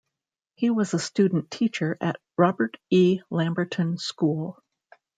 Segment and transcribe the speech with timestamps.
[0.55, 3.19] He was a student teacher at Robert E.
[3.29, 4.57] Lamberton School.